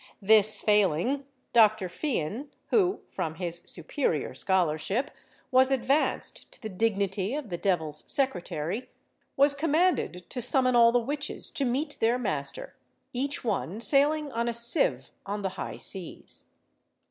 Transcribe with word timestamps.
This 0.19 0.61
failing, 0.61 1.25
Dr. 1.53 1.87
Fian, 1.87 2.49
who, 2.69 3.01
from 3.07 3.35
his 3.35 3.61
superior 3.65 4.33
scholarship, 4.33 5.11
was 5.51 5.69
advanced 5.69 6.51
to 6.51 6.59
the 6.59 6.69
dignity 6.69 7.35
of 7.35 7.49
the 7.49 7.57
devil's 7.59 8.03
secretary, 8.07 8.89
was 9.37 9.53
commanded 9.53 10.27
to 10.31 10.41
summon 10.41 10.75
all 10.75 10.91
the 10.91 10.97
witches 10.97 11.51
to 11.51 11.65
meet 11.65 11.99
their 11.99 12.17
master, 12.17 12.75
each 13.13 13.43
one 13.43 13.79
sailing 13.79 14.31
on 14.31 14.47
a 14.47 14.55
sieve 14.55 15.11
on 15.27 15.43
the 15.43 15.49
high 15.49 15.77
seas. 15.77 16.45